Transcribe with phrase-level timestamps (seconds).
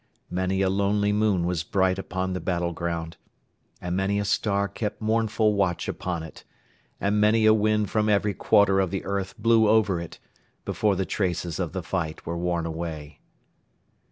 [0.31, 3.17] Many a lonely moon was bright upon the battle ground,
[3.79, 6.43] and many a star kept mournful watch upon it,
[6.99, 10.17] and many a wind from every quarter of the earth blew over it,
[10.65, 13.19] before the traces of the fight were worn away.